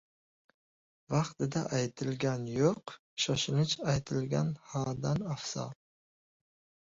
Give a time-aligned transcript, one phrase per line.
[1.15, 2.93] •Vaqtida aytilgan «yo‘q»,
[3.25, 5.77] shoshilib aytilgan «ha»dan afzal.